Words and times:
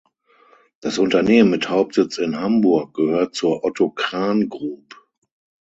Das 0.79 0.97
Unternehmen 0.97 1.51
mit 1.51 1.69
Hauptsitz 1.69 2.17
in 2.17 2.39
Hamburg 2.39 2.95
gehört 2.95 3.35
zur 3.35 3.63
Otto 3.63 3.91
Krahn 3.91 4.49
Group. 4.49 4.95